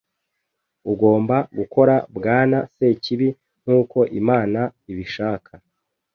Ugomba 0.91 1.35
gukora 1.57 1.95
Bwana 2.15 2.57
Sekibi 2.75 3.29
nkuko 3.63 3.99
Imana 4.19 4.61
ibishaka 4.91 5.51